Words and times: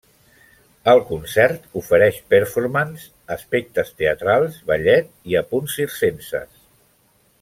El 0.93 1.01
concert 1.09 1.67
ofereix 1.81 2.17
performance, 2.35 3.05
aspectes 3.35 3.93
teatrals, 4.03 4.57
ballet 4.71 5.13
i 5.35 5.39
apunts 5.43 5.77
circenses. 5.83 6.59